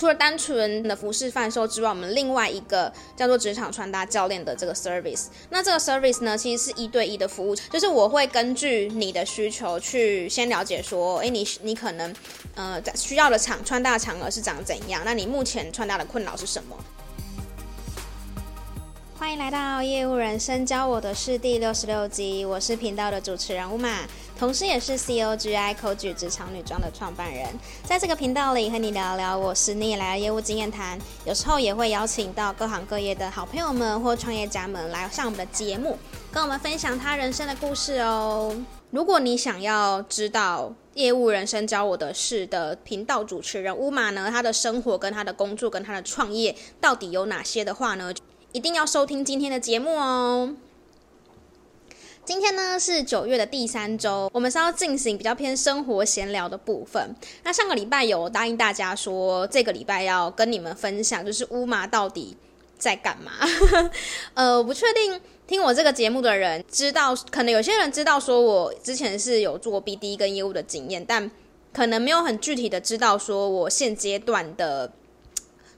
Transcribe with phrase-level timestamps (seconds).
[0.00, 5.26] 除了单纯的服饰贩售之外，我们另外一个叫做职场穿搭教练的这个 service。
[5.50, 12.14] 那这个 service 呢，其实是一对一的服务，就是我会根据你的需求去先了解说，诶，你你可能
[12.54, 15.02] 呃需要的场穿搭场合是长怎样？
[15.04, 16.74] 那你目前穿搭的困扰是什么？
[19.20, 24.06] 欢迎来到业务人生教我的事第六十六集，我是频道的主持人 Uma，
[24.38, 27.46] 同时也是 COGI cog 职场女装的创办人。
[27.84, 35.98] 在这个频道里和你聊聊我十年以来的业务经验谈，有时候也会邀请到各行各业的好朋友们或创业家们来上我们的节目，
[36.32, 38.56] 跟我们分享他人生的故事哦。
[38.90, 48.14] 如果你想要知道业务人生教我的事的频道主持人 Uma 呢，他的生活跟他的工作跟他的创业到底有哪些的话呢？
[48.52, 50.56] 一定要收听今天的节目哦！
[52.24, 57.14] 今天呢是九月的第三周，我们是要进行比较偏生活闲聊的部分。
[57.44, 62.36] 那上个礼拜有答应大家说，这个礼拜要跟你们分享，就是乌麻到底
[62.76, 63.30] 在干嘛？
[64.34, 71.30] 呃，我不确定听我这个节目的人知道，可能有些人知道说我之前是有做 BD 跟业务的经验，但
[71.72, 74.90] 可能没有很具体的知道说我现阶段的。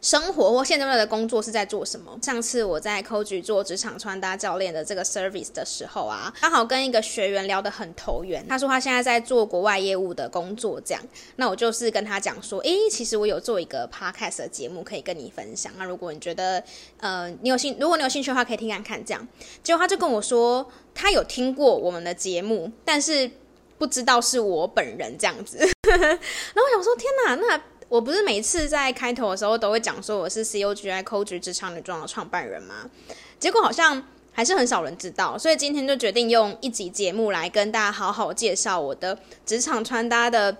[0.02, 2.18] 生活或现在的工作是在做什么？
[2.20, 8.44] 上次我在 Coach 做职场穿搭教练的这个 service 的时候啊，刚好跟一个学员聊得很投缘。
[8.48, 11.00] 他说他现在在做国外业务的工作，这样。
[11.36, 15.72] 那我就是跟他讲说，诶，其实我有做一个 podcast 的节目可以跟你分享。
[15.78, 16.62] 那如果你觉得，
[16.98, 19.28] 呃，你有兴，如果你有兴趣的话，可以听看看这样。
[19.62, 23.30] 结果他就跟我说，他有听过我们的节目，但是
[23.78, 25.58] 不知道是我本人这样子。
[25.86, 27.62] 然后我想说，天哪，那。
[27.92, 32.88] 我不是每次在开头的时候都会讲说我是 COGI C O G 职场女装的创办人吗？
[33.38, 40.56] 结果好像还是很少人知道，所以今天就决定用一集节目来跟大家好好介绍我的职场穿搭的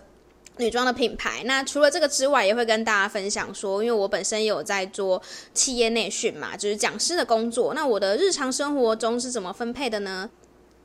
[0.59, 1.43] 女装的品牌。
[1.47, 5.23] 那除了这个之外，也会跟大家分享说，因为我本身也有在做
[5.55, 7.73] 企业内训嘛，就是讲师的工作。
[7.73, 10.29] 那我的日常生活中是怎么分配的呢？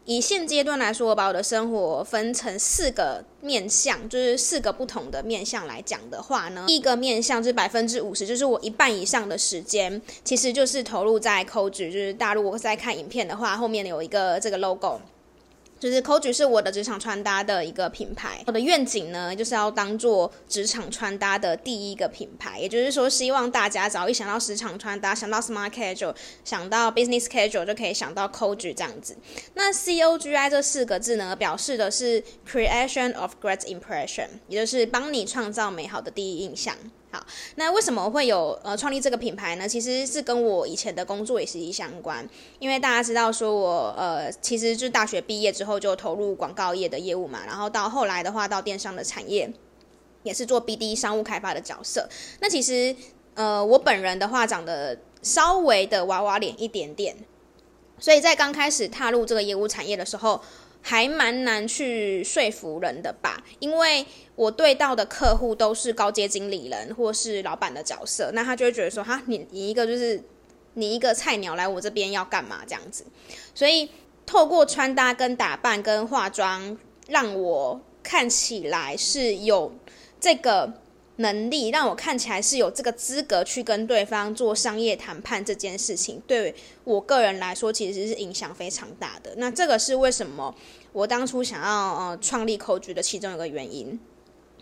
[0.08, 15.02] 以现阶段来说，我把我的生活分成四个面向，就是四个不同的面向来讲的话呢，第一个面向是百分之五十，就是我一半以上的时间，其实就是投入在 c o 就是大陆我在看影片的话，后面有一个这个 logo。
[15.80, 29.16] 就是 Coach 是我的职场穿搭的一个品牌，我的愿景呢，就是要当做职场穿搭的第一个品牌，也就是说，希望大家只要一想到职场穿搭，想到 Smart Casual，想到 Business Casual，就可以想到 Coach 这样子。
[29.54, 36.76] 那 C O G I 这四个字呢，表示的是 Creation of Great Impression，也就是帮你创造美好的第一印象。
[37.10, 37.26] 好，
[37.56, 39.68] 那为什么会有呃创立这个品牌呢？
[39.68, 42.28] 其实是跟我以前的工作也息息相关。
[42.60, 49.50] 因为大家知道说我呃其实就大学毕业之后就投入广告业的业务嘛，然后到后来的话到电商的产业，
[50.24, 52.10] 也是做 BD 商务开发的角色。
[52.42, 52.94] 那其实
[53.36, 57.16] 呃我本人的话长得稍微的娃娃脸一点点，
[57.98, 60.42] 所以在刚开始踏入这个业务产业的时候。
[60.88, 64.06] 还蛮难去说服人的吧，因为
[64.36, 70.24] 我对到的客户都是高阶经理人或是老板的角色，那他就会觉得说，哈，你你一个就是
[70.76, 73.04] 你一个菜鸟来我这边要干嘛这样子，
[73.54, 73.90] 所以
[74.26, 76.78] 透过穿搭跟打扮跟化妆，
[77.10, 79.74] 让我看起来是有
[80.22, 80.72] 这个。
[81.18, 89.34] 能力让我看起来是有这个资格去跟对方做商业谈判这件事情，对我个人来说其实是影响非常大的。
[89.38, 90.54] 那这个是为什么
[90.94, 94.00] 我当初想要呃创立口局的其中一个原因。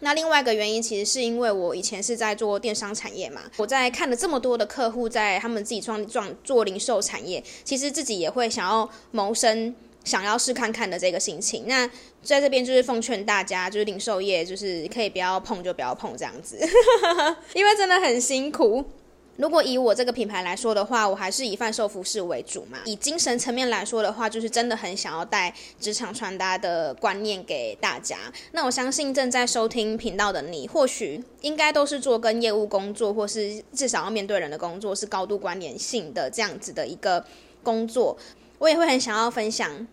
[0.02, 9.74] 那另外一个原因其实是因为我以前是在做电商产业嘛，我在看了这么多的客户在他们自己创创做零售产业，其实自己也会想要谋生。
[10.06, 11.86] 想要试看看的这个心情，那
[12.24, 16.58] 在这边就是奉劝大家，就是零售业，就是可以不要碰就不要碰这样子，
[17.54, 18.86] 因为真的很辛苦。
[19.38, 22.78] 如果以我这个品牌来说的话，我还是以贩售服饰为主嘛。
[22.86, 28.18] 以精神层面来说的话，就是真的很想要带职场穿搭的观念给大家。
[28.54, 37.26] 那我相信正在收听频道的你，或许应该都是做跟业务工作，或是至少要面对人的工作，是高度关联性的这样子的一个
[37.62, 38.18] 工作。
[38.58, 39.86] 我也会很想要分享。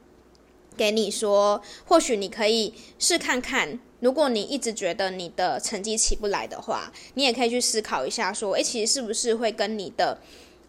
[0.76, 3.78] 给你说，或许你可以试看看。
[4.00, 10.18] 如果你一直觉得你的成绩起不来的话，你也可以去思考一下，说，诶，其实是不是会跟你的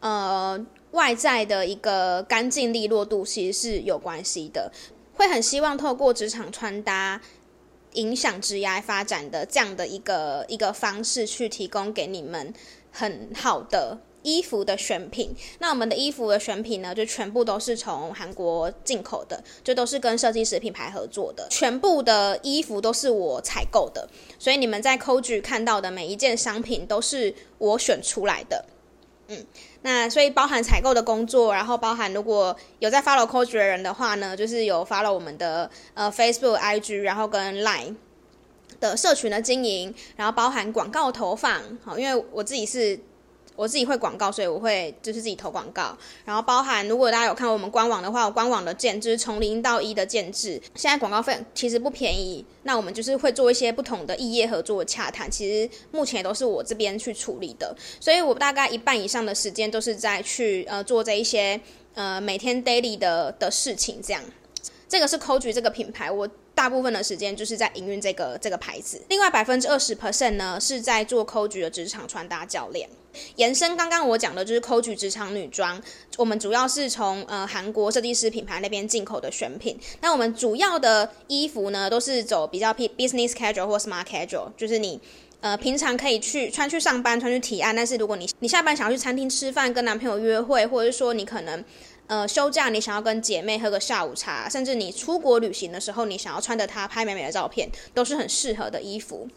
[0.02, 4.72] 呃外在的一个干净利落度其实是有关系的。
[5.16, 7.20] 会很希望透过职场穿搭
[7.94, 12.54] 影响职业发展的这样的一个一个方式，去提供给你们
[12.92, 15.36] 很好的衣服的选品。
[15.60, 24.10] 那我们的衣服的选品呢，就全部都是从韩国进口的，就都是跟设计师品牌合作的，全部的衣服都是我采购的。
[24.40, 28.66] 所以你们在 Coach 看到的每一件商品都是我选出来的。
[29.28, 29.46] 嗯，
[29.84, 37.96] 那所以包含采购的工作，然后包含如果有在 follow Coach 的人的话呢，就是有 follow 我们的呃 Facebook、IG，然后跟 Line
[38.80, 43.00] 的社群的经营，然后包含广告投放，好，因为我自己是。
[43.56, 52.44] 我自己会广告，所以我会就是自己投广告，然后包含如果大家有看我们官网的话，我官网的建制从零到一的建制，现在广告费其实不便宜。
[52.64, 61.60] 那我们就是会做一些不同的异业合作洽谈，其实目前都是我这边去处理的，所以我大概一半以上的时间都是在去呃做这一些
[61.94, 64.22] 呃每天 daily 的的事情，这样。
[64.88, 66.28] 这个是 Coach 这个品牌，我。
[66.56, 72.90] 大部分的时间就是在营运这个这个牌子，另外百分之二十 percent 呢是在做 Coach 的职场穿搭教练。
[73.36, 75.82] 延伸刚刚我讲的就是 Coach 职场女装，
[76.18, 79.80] 我们主要是从呃韩国设计师品牌那边进口的选品。
[80.02, 85.00] 那我们主要的衣服呢都是走比较 business casual 或 smart casual，就是你
[85.42, 91.64] 呃平常可以去穿去上班穿去提案，但是如果你你下班想要去餐厅吃饭跟男朋友约会，或者是说你可能。
[92.08, 99.28] 呃，休假你想要跟姐妹喝个下午茶，甚至你出国旅行的时候，你想要穿着它拍美美的照片，都是很适合的衣服。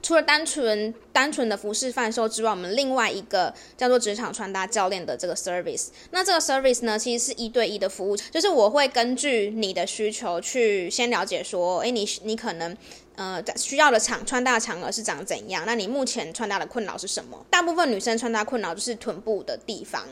[0.00, 12.76] 除了单纯单纯的服饰贩售之外，我们另外一个叫做职场穿搭教练的这个 service，那这个 service 呢，其实是一对一的服务，就是我会根据你的需求去先了解说，诶，你你可能
[13.16, 15.64] 呃需要的场穿搭场合是长怎样？
[15.66, 17.44] 那你目前穿搭的困扰是什么？
[17.50, 20.06] 大部分女生穿搭困扰就是臀部的地方。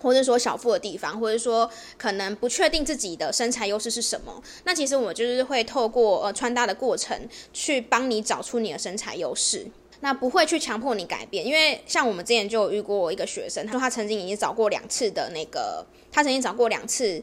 [0.00, 9.66] 或者说小腹的地方，或者说可能不确定自己的身材优势是什么，那其实我就是会透过呃穿搭的过程去帮你找出你的身材优势，
[10.00, 17.22] 那不会去强迫你改变，因为像我们之前就有遇过一个学生，他说他曾经已经找过两次的那个，他曾经找过两次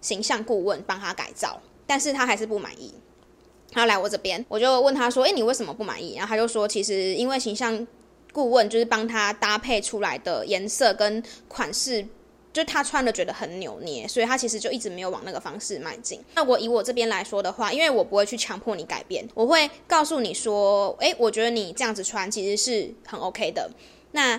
[0.00, 2.94] 形象顾问帮他改造，但是他还是不满意，
[3.72, 6.14] 他来我这边，我就问他说，诶，你为什么不满意？
[6.16, 7.86] 然后他就说，其实因为形象。
[8.36, 12.06] 顾问就是帮他搭配出来的颜色跟款式，
[12.52, 16.20] 就他穿的觉得很扭捏，所以他其实就一直没有往那个方式迈进。
[16.34, 23.70] 那我以我这边来说的话，因为我不会去强迫你改变，我会告诉你说，诶，我觉得你这样子穿其实是很 OK 的。
[24.12, 24.38] 那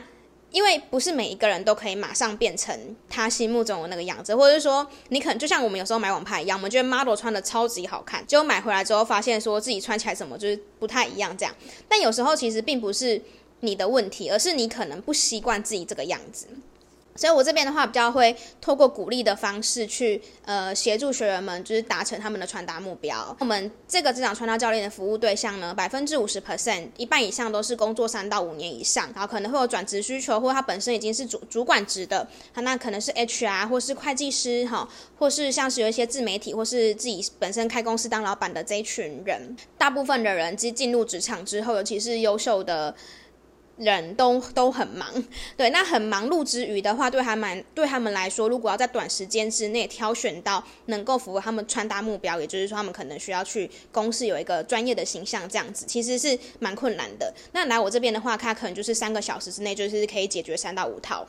[0.51, 11.55] 因为不是每一个人都可以马上变成他心目中的那个样子，或者是说你可能就像我们有时候买网拍一样，我们觉得 model 穿的超级好看，结果买回来之后发现说自己穿起来什么就是不太一样这样。
[11.89, 13.19] 但有时候其实并不是。
[13.61, 16.47] 你的问题，而是你可能不习惯自己这个样子。
[17.15, 23.35] 所以我这边的话，比较会透过鼓励的方式去，呃，协助学员们，就是达成他们的穿搭目标。
[23.39, 34.87] 我们这个职场穿搭教练的服务对象呢，百分之五十 percent，一半以上都是工作三到五年以上，然后可能会有转职需求，或他本身已经是主主管职的，他那可能是 HR 或是会计师哈，
[35.17, 39.57] 或是像是有一些自媒体或是自己本身开公司当老板的这一群人。
[39.75, 42.93] 大部分的人其实进入职场之后，尤其是优秀的。
[43.77, 45.07] 人都都很忙，
[45.55, 57.31] 对，那很忙碌之余的话，对他们对他们来说，如果要在短时间之内挑选到能够符合他们穿搭目标，也就是说，他们可能需要去公司有一个专业的形象，这样子其实是蛮困难的。
[57.51, 61.27] 那来我这边的话，他可能就是三个小时之内，就是可以解决三到五套。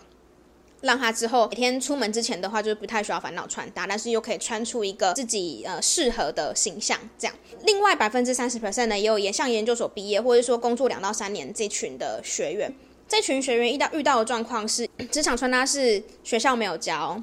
[0.80, 6.96] 让他之后每天出门之前的话，就是不太需要烦恼穿搭，但是又可以穿出一个自己呃适合的形象。
[7.18, 7.34] 这样，
[7.64, 12.72] 另外百分之三十 percent 呢，也有也像研究所毕业或者说工作两到三年这群的学员。
[13.08, 17.20] 这群学员遇到遇到的状况是， 职场穿搭是学校没有教，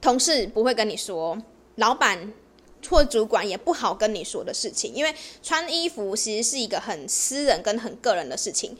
[0.00, 1.36] 同事不会跟你说，
[1.76, 2.32] 老板
[2.88, 4.94] 或主管也不好跟你说的事情。
[4.94, 8.76] 因为穿衣服其实是一个很私人跟很个人的事情，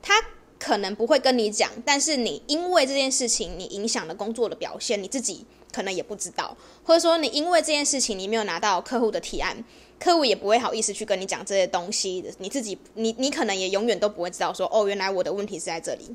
[0.00, 0.14] 他。
[0.58, 9.62] 可能不会跟你讲，但是你因为这件事情，你影响了工作的表现，你自己可能也不知道，或者说你因为这件事情，你没有拿到客户的提案，
[9.98, 16.14] 客户也不会好意思去跟你讲这些东西，你自己，你你可能也永远都不会知道说，哦，原来我的问题是在这里。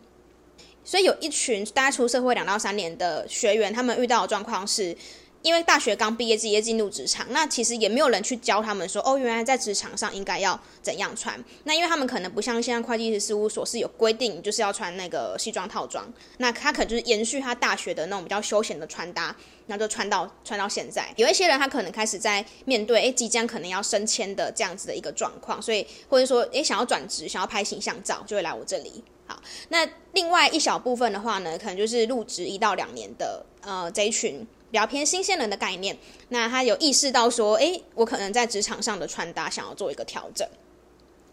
[0.84, 4.96] 所以有一群大概出社会两到三年的学员，他们遇到的状况是。
[5.42, 11.44] 因为大学刚毕业，直接进入职场，那其实也没有人去教他们说，哦，原来在职场上应该要怎样穿。
[11.64, 16.08] 那因为他们可能不像现在会计师事务所是有规定，就是要穿那个西装套装，
[16.38, 21.12] 那他可能就是延续他大学的那种比较休闲的穿搭，然后就穿到穿到现在。
[21.18, 29.04] 有一些人他可能开始在面对，诶，即将可能要升迁的这样子的一个状况，所以或者说，诶，想要转职，想要拍形象照，就会来我这里。
[29.26, 34.46] 好，那另外一小部分的话呢，可能就是入职一到两年的，呃，这一群。
[34.72, 35.98] 比较偏新鲜人的概念，
[36.30, 40.48] 那他有意识到说，诶，我可能在职场上的穿搭想要做一个调整。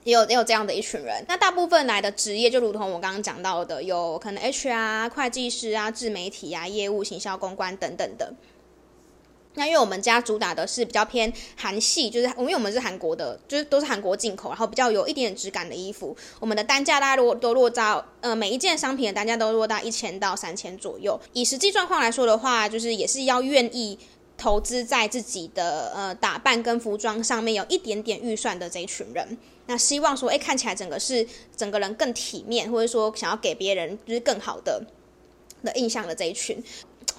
[0.05, 1.23] 也有也有这样的一群人。
[1.29, 8.33] 那大部分来的职业，就如同我刚刚讲到的，有可能 HR、会计师啊、自媒体啊、业务、行销、公关等等的。
[9.55, 16.17] 那因为我们家主打的是比较偏韩系，就是因为我们是韩国的，就是都是韩国进口，然后比较有一点点质感的衣服。
[16.39, 21.21] 我们的单价大家如果都落到呃每一件商品的单价都落到一千到三千左右。
[21.33, 23.99] 以实际状况来说的话，就是也是要愿意
[24.37, 29.37] 投资在自己的呃打扮跟服装上面有一点点预算的这一群人。
[29.67, 31.27] 那希望说，哎，看起来整个是
[31.57, 34.83] 整个人更体面，或者说想要给别人就是更好的
[35.65, 36.63] 的印象的这一群。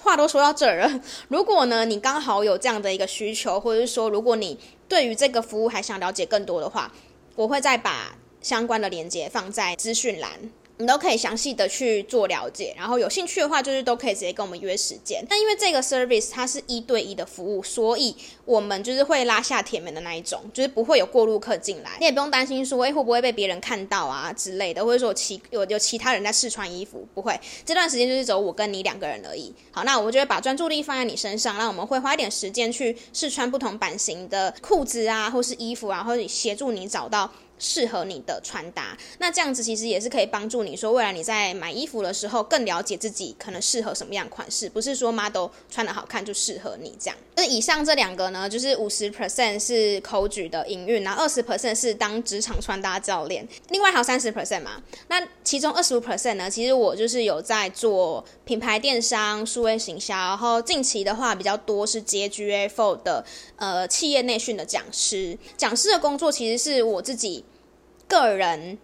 [0.02, 6.92] 话都说到这儿了， 如果呢，你刚好有这样的一个需求，或者是说，如果你对于这个服务还想了解更多的话，
[7.36, 10.50] 我会再把相关的链接放在资讯栏。
[10.80, 15.22] 你都可以详细的去做了解，然后有兴趣的话，就是都可以直接跟我们约时间。
[15.28, 27.38] 那因为这个 service 它是一对一的服务，所以我们就是会拉下铁门的那一种，就是不会有过路客进来，你也不用担心说，哎，会不会被别人看到啊之类的，或者说其有有其他人在试穿衣服，不会。
[27.66, 29.54] 这段时间就是只有我跟你两个人而已。
[29.70, 37.30] 好，那我们就会把专注力放在你身上，那我们会花一点时间去试穿不同版型的裤子啊，或是衣服啊，或者协助你找到。
[37.60, 47.16] 适合你的穿搭，那这样子其实也是可以帮助你说，未来你在买衣服的时候更了解自己可能适合什么样款式，不是说 model 穿的好看就适合你这样。
[47.36, 54.82] 那以上这两个呢，就是五十 percent 是 Coach 的营运，然后二十 percent 是当职场穿搭教练，另外还有三十 percent 嘛。
[55.08, 63.24] 那其中二十五 percent 呢，其实我就是有在做品牌电商、数位行销，然后近期的话比较多是接 GA4 的
[63.56, 67.44] 呃企业内训的讲师，讲师的工作其实是我自己。
[68.10, 68.76] 个人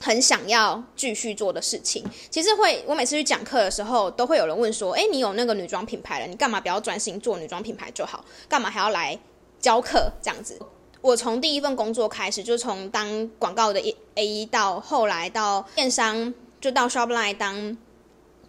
[0.00, 8.22] 很想要继续做的事情，其实会，我每次去讲课的时候，都会有人问说：“诶，你有那个女装品牌了，你干嘛不要专心做女装品牌就好？
[8.48, 9.18] 干嘛还要来
[9.58, 10.60] 教课这样子？”
[11.00, 13.80] 我从第一份工作开始，就从当广告的
[14.16, 17.76] A 到后来到电商，就到 Shopline 当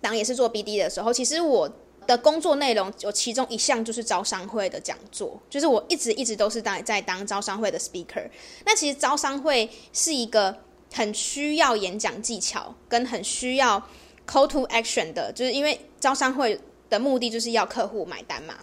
[0.01, 1.72] 当也是做 BD 的时候，其实我。
[2.08, 8.27] 的工作内容有其中一项就是招商会的讲座，就是我一直一直都是在在当招商会的 speaker。
[8.65, 10.55] 那其实招商会是一个
[10.93, 13.81] 很需要演讲技巧跟很需要
[14.27, 18.55] call to action 的，就是因为招商会的目的就是要客户买单嘛。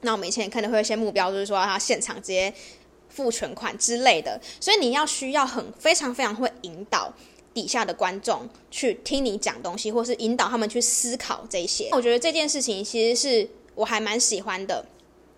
[0.00, 2.52] 那我们以前可能会有一些目标，就是说他现场直接
[3.08, 7.12] 付全款之类的，所以你要需要很非常非常会引导。
[7.54, 14.84] 底下的观众去听你讲东西，或是引导他们去思考这些，我觉得这件事情其实是我还蛮喜欢的。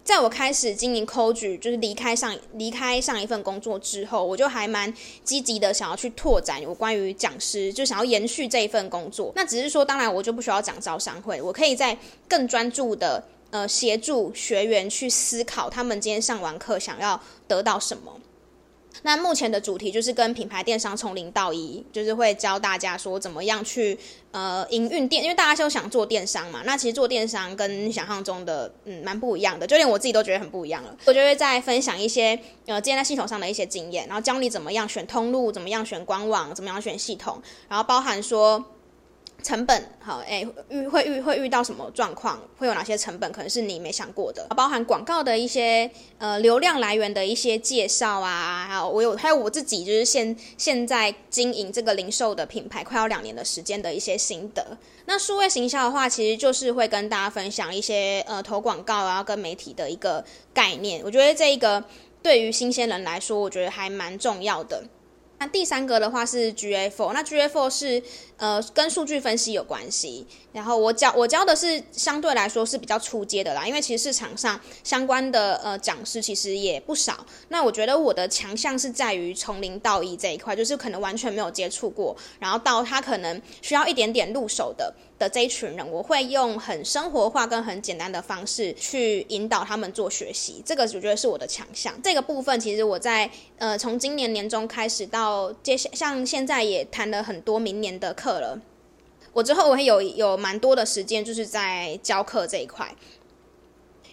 [0.03, 9.31] 在我开始经营 Coach，就是离开上离开上一份工作之后，我就还蛮积极的想要去拓展有关于讲师，就想要延续这一份工作。
[9.37, 18.19] 那只是说，当然我就不需要讲招商会，我可以在更专注的呃协助学员去思考他们今天上完课想要得到什么。
[19.03, 23.99] 那目前的主题就是跟品牌电商从零到一，就是会教大家说怎么样去
[24.33, 26.63] 呃营运店，因为大家都想做电商嘛。
[26.65, 30.97] 那其实做电商跟想象中的嗯蛮不一样的，就连我自己都觉得很不一样了。
[31.07, 38.65] 我就会再分享一些呃建在系统上的一些经验，然后教你怎么样选通路，怎么样选官网，怎么样选系统，然后包含说。
[39.41, 42.41] 成本好，哎，遇会遇会遇到什么状况？
[42.57, 43.31] 会有哪些成本？
[43.33, 54.79] 可能是你没想过的，包含广告的一些呃流量来源的一些介绍啊，还有我有还有我自己就是现现在经营这个零售的品牌快要两年的时间的一些心得。
[55.07, 61.03] 那数位行销的话，其实就是会跟大家分享一些呃投广告啊跟媒体的一个概念。
[61.05, 61.83] 我觉得这一个
[62.23, 64.85] 对于新鲜人来说，我觉得还蛮重要的。
[65.41, 68.03] 那第三个的话是 GA4，那 GA4 是
[68.37, 70.27] 呃跟数据分析有关系。
[70.53, 77.25] 然后我教我教的是相对来说是比较初阶的啦，因为其实市场上相关的呃讲师其实也不少。
[77.49, 90.61] 那我觉得我的强项是在于从零到一这一块，就是可能完全没有接触过，然后到他可能需要一点点入手的的这一群人，我会用很生活化跟很简单的方式去引导他们做学习。
[90.67, 91.95] 这个我觉得是我的强项。
[92.03, 95.30] 这个部分其实我在呃从今年年中开始到
[95.63, 98.61] 接下像现在也谈了很多明年的课了。
[99.33, 102.93] 我之后我会有有蛮多的时间，就是在教课这一块，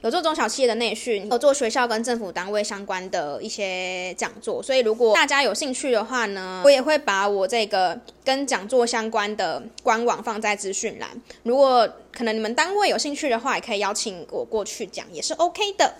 [0.01, 4.61] 有做中小企业的内训，有做学校跟政府单位相关的一些讲座。
[4.61, 11.09] 所以如果大家有兴趣的话呢，我也会把我这个跟讲座相关的官网放在资讯栏。
[11.41, 15.95] 如果可能你们单位有兴趣的话，也可以邀请我过去讲，也是 OK 的。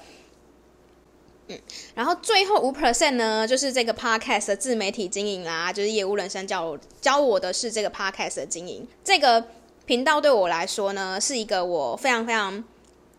[1.49, 1.57] 嗯，
[1.95, 8.85] 然后最后五 percent 呢，就是这个 podcast 的自媒体经营啦，就是业务人生教我教我的是这个 podcast 的经营。
[9.03, 9.43] 这个
[9.85, 12.63] 频道对我来说呢，是一个我非常非常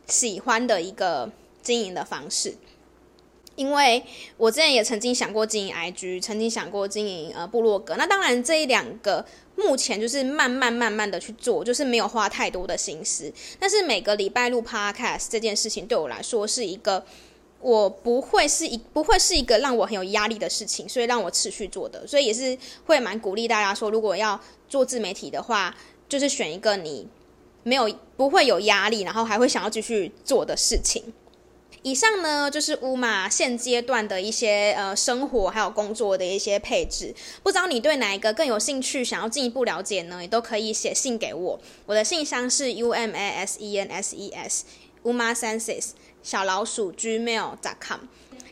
[0.07, 1.31] 喜欢的一个
[1.63, 2.55] 经营的方式。
[3.57, 4.05] 因为
[4.37, 7.97] 我之前也曾经想过经营 IG，曾经想过经营呃部落格。
[7.97, 9.25] 那当然这一两个
[9.57, 13.33] 目前就是慢慢慢慢的去做，就是没有花太多的心思。
[13.59, 17.05] 但是每个礼拜录 Podcast 这件事情对我来说是一个，
[17.61, 22.07] 我不会是一不会是一个让我很有压力的事情，所以让我持续做的。
[22.07, 25.77] 所以也是会蛮鼓励大家说，如果要做自媒体的话，
[26.09, 27.09] 就是选一个你
[27.65, 31.13] 没有不会有压力，然后还会想要继续做的事情。
[31.83, 37.15] 以上呢，就是乌马现阶段的一些呃生活还有工作的一些配置。
[37.43, 40.21] 不知道你对哪一个更有兴趣，想要进一步了解呢？
[40.21, 41.61] 也都可以写信给我。
[41.87, 44.65] 我的信箱是 u m a s e n s e s
[45.05, 45.91] umasenses
[46.29, 48.01] 小老鼠 gmail.com，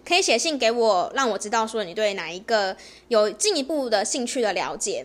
[0.03, 2.75] 可以写信给我，让我知道说你对哪一个
[3.09, 5.05] 有进一步的兴趣的了解。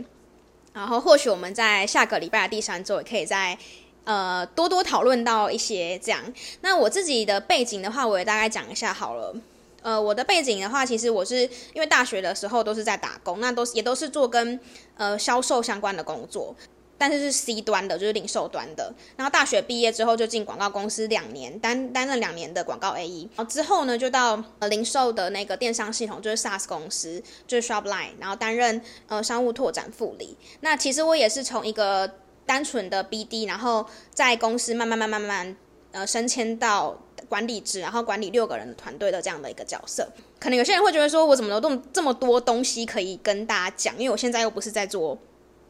[0.71, 3.57] 然后或许我们在下个礼拜的第三周也可以在。
[4.03, 6.19] 呃，多多讨论到一些这样。
[6.61, 9.35] 那我自己的背景的话，我也大概讲一下好了。
[9.83, 11.41] 呃，我的背景的话，其实我是
[11.73, 14.59] 因为大学的时候都是在打工，那都是也都是做跟
[14.97, 16.55] 呃销售相关的工作，
[17.01, 18.93] 但是是 C 端的，就是零售端的。
[19.15, 23.27] 然后大学毕业之后就进广告公司两年，担担任两年的广告 AE。
[23.35, 30.37] 然后之后呢，就到呃零售的那个电商系统，就是 SaaS 公司，就是 Shopline，然后担任呃商务拓展副理。
[30.59, 32.11] 那其实我也是从一个。
[32.43, 35.55] 单纯的 BD，然后在公司慢慢慢慢慢慢
[35.91, 40.05] 呃升迁到管理职，然后管理六个人的团队的这样的一个角色。
[40.37, 43.95] 可能有些人会觉得说，我怎么都这么这么多东西可以跟大家讲？
[43.97, 45.17] 因为我现在又不是在做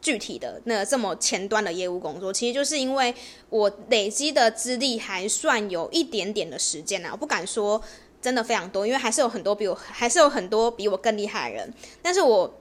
[0.02, 2.34] 具体的那这么前端的业务工作。
[2.34, 3.14] 其实就是因为
[3.50, 7.82] 我累积的资历还算有一点点的时间呢，我不敢说
[8.22, 12.54] 真的非常多，因为还是有很多比我还是有很多比我更厉害的人，但是我。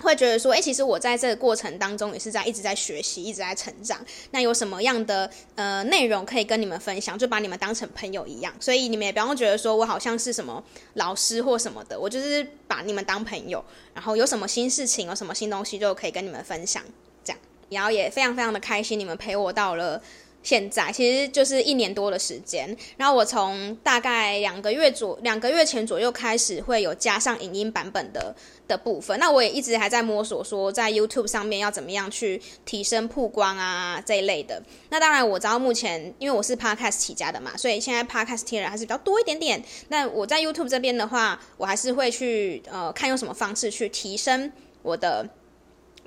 [0.00, 4.04] 会觉得说，诶，其实我在这个过程当中也是在一直在学习，一直在成长。
[4.30, 7.18] 那有什么样的呃内容可以跟你们分享？
[7.18, 8.52] 就把你们当成朋友一样。
[8.60, 10.62] 所以你们也不用觉得说我好像是什么
[10.94, 13.64] 老师或什么的，我就是把你们当朋友。
[13.94, 16.82] 然后有什么新事情，有什么新东西，就可以跟你们分享。
[17.24, 17.38] 这样，
[17.70, 20.02] 然后也非常非常的开心，你们陪我到了。
[20.44, 28.36] 现在其实就是一年多的时间，然后我从大概两个月左两个月前左右开始会有加上影音版本的
[28.68, 34.62] 的部分，那我也一直还在摸索说在 YouTube 上面要怎么样去提升曝光啊这一类的。
[34.90, 39.64] 那当然我知道目前因为我是 Podcast 起家的嘛，所以现在 Podcast 听人还是比较多一点点。
[39.88, 44.52] 那我在 YouTube 这边的话，我还是会去呃看用什么方式去提升
[44.82, 45.26] 我的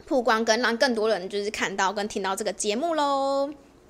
[0.06, 3.50] 曝光，跟让更多人就是看到跟听到这个节目喽。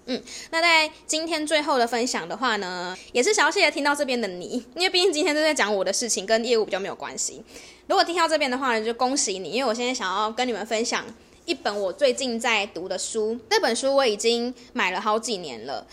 [0.09, 7.43] 嗯，那在今天最后的分享的话呢，也是想要谢谢听到这边的你，因为毕竟今天都在讲我的事情，跟业务比较没有关系。
[7.87, 11.05] 如果听到这边的话呢，就恭喜你，因为我现在想要跟你们分享
[11.45, 13.37] 一本我最近在读的书。
[13.49, 15.85] 这本书我已经买了好几年了。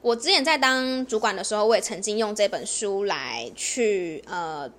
[0.00, 4.70] 我之前在当主管的时候，我也曾经用这本书来去呃。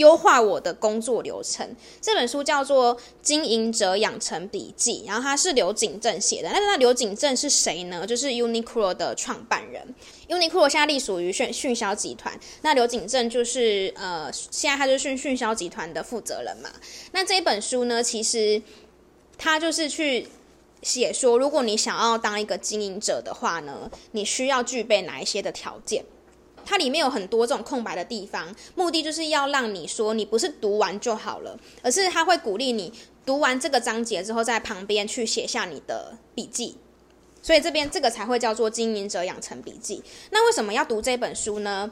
[0.00, 1.76] 优化我的工作流程。
[2.00, 6.48] 这本书叫做《经营者养成笔记》，然后它是刘景正写的。
[6.50, 8.06] 那那刘景正是谁呢？
[8.06, 9.94] 就是 Uniqlo 的创办人。
[10.28, 16.70] Uniqlo 现在隶属于迅迅销集团，那刘景正就是呃，现在他就是迅迅销集团的负责人嘛。
[17.12, 18.62] 那这本书呢，其实
[19.36, 20.28] 他就是去
[20.82, 26.04] 写说，如果你想要当一个经营者的话呢，你需要具备哪一些的条件？
[26.64, 32.92] 它里面有很多这种空白的地方，目的就是要让你说你不是读完就好了，而是他会鼓励你
[33.24, 36.76] 读完这个章节之后，在旁边去写下你的笔记。
[37.42, 40.02] 所以这边这个才会叫做经营者养成笔记。
[40.30, 41.90] 那为什么要读这本书呢？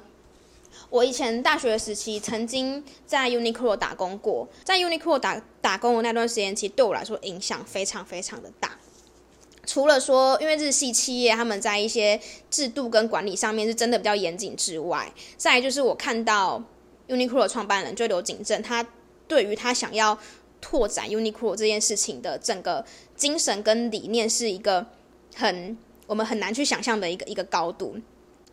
[0.91, 8.79] 我以前大学时期曾经在 Uniqlo 打工过，在 Uniqlo 打打工的那段时间，其实对我来说影响非常非常的大。
[9.69, 12.19] 除了说，因为日系企业他们在一些
[12.51, 16.63] 制度跟管理上面是真的比较严谨之外，再来就是我看到
[17.07, 18.85] Uniqlo 的创办人就刘景正，他
[19.29, 20.19] 对于他想要
[20.63, 22.83] 拓展 Uniqlo 这件事情的整个
[23.15, 24.87] 精神跟理念是一个
[25.35, 25.77] 很
[26.07, 27.95] 我们很难去想象的一个一个高度。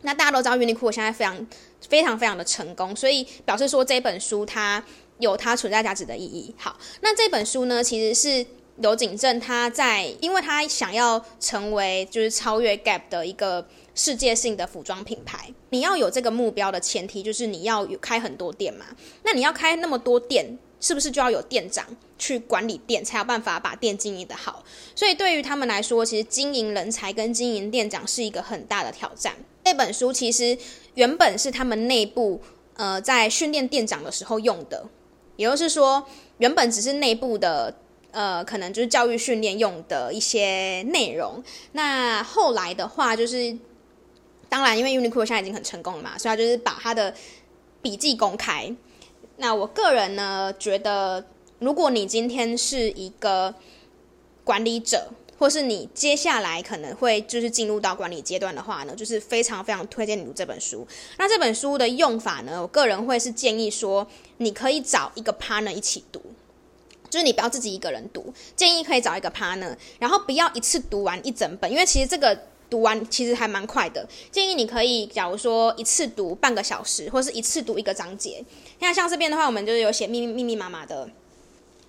[0.02, 1.48] 那大家都知道 Uniqlo 现在非常
[1.88, 4.84] 非常非常的成功，所以表示说这本书它
[5.20, 6.54] 有它存在价值的意义。
[6.58, 8.46] 好，那这本书呢，其实是。
[8.78, 15.54] 刘景正他在，因为他想要成为就是超越 Gap 的一个世界性的服装品牌。
[15.70, 18.86] 你要有这个目标的前提就是你要有开很多店嘛。
[19.24, 21.86] 那你要开那么多店，是不是就要有店长
[22.20, 24.62] 去管理店，才有办法把店经营的好？
[24.94, 29.34] 所以对于他们来说，其实经营人才跟经营店长是一个很大的挑战。
[29.64, 30.58] 这本书其实
[30.96, 32.42] 原本是他们内部
[32.76, 34.86] 呃在训练店长的时候用的，
[35.38, 36.06] 也就是说
[36.40, 37.74] 原本只是内部的。
[38.16, 41.44] 呃，可能就是教育训练用的一些内容。
[41.74, 43.58] 那后来的话，就是
[44.48, 47.14] 当然，因为 Uniqlo 现在已经很成功了嘛，所以他就是把他的
[47.82, 48.74] 笔记公开。
[49.36, 51.26] 那我个人呢，觉得
[51.60, 53.54] 如果你今天是一个
[54.46, 60.88] 管理者，或是你接下来可能会就是进入到管理阶段的话呢，就是非常非常推荐你读这本书。
[61.18, 66.22] 那这本书的用法呢，我个人会是建议说，你可以找一个 partner 一起读，
[67.16, 72.38] 就是你不要自己一个人读，建议可以找一个 partner，然后不要一次读完一整本，因为其实这个
[72.70, 74.06] 读完其实还蛮快的。
[74.30, 78.44] 建议你可以，假如说一次读半个小时，或是一次读一个章节。
[78.80, 81.10] 那像这边的话，我们就是有写密密密密麻麻的。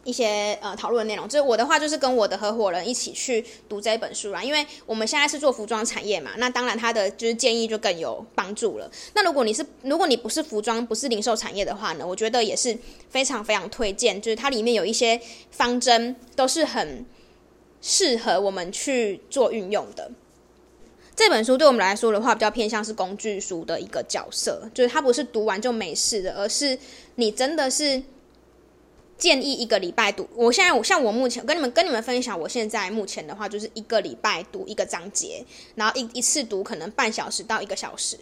[0.07, 8.88] 一些呃讨论的内容，就是我的话就是跟我的合伙人一起去读这本书啦，因为我们现在是做服装产业嘛，那当然他的就是建议就更有帮助了。
[9.14, 12.79] 那如果你是如果你不是服装不是零售产业的话呢，我觉得也是
[13.11, 17.05] 非常非常推荐，就是它里面有一些方针都是很
[17.83, 20.09] 适合我们去做运用的。
[21.16, 26.79] 这本书对我们来说的话，比较偏向是工具书的一个角色，就是它不是读完就没事的，而是
[27.16, 28.01] 你真的是。
[29.18, 30.29] 建议一个礼拜读。
[30.35, 38.18] 我现在我像我目前跟你们跟你们分享，我现在目前的话就是一个礼拜读一个章节，然后一一次读可能半小时到一个小时。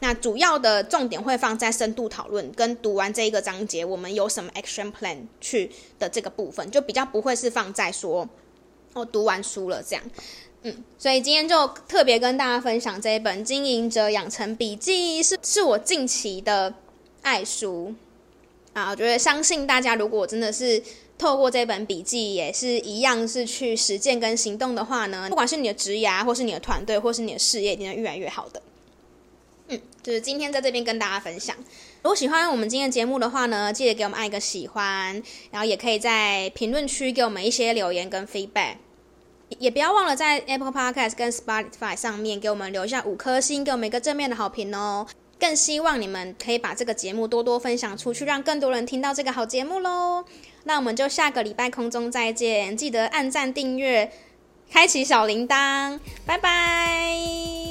[0.00, 8.28] 那主要的重点会放在深度讨论跟读完这一个章节，我们有什么 action plan 去的这个部分，就比较不会是放在说
[8.94, 10.02] 哦读完书了这样。
[10.62, 16.72] 嗯，所以今天就特别跟大家分享这一本《经营者养成笔记》，是是我近期的
[17.20, 17.94] 爱书。
[18.74, 20.82] 啊，我觉得相信大家，如果真的是
[21.16, 28.60] 透过这本笔记，也是一样是去实践跟行动的话呢，不管是你的职涯，或是你的团队，或是你的事业，一定会越来越好的。
[29.68, 31.56] 嗯，就是今天在这边跟大家分享。
[32.02, 38.74] 如果喜欢我们今天的节目的话呢，记得给我们按一个喜欢，然后也可以在评论区给我们一些留言跟 feedback，
[39.60, 45.06] 也不要忘了在 Apple Podcast 跟 Spotify 上面给我们留下五颗星，给我们一个正面的好评哦。
[45.44, 50.24] 更希望你们可以把这个节目多多分享出去，让更多人听到这个好节目喽。
[50.62, 54.10] 那我们就下个礼拜空中再见，记得按赞、订阅、
[54.70, 57.63] 开启小铃铛，拜拜。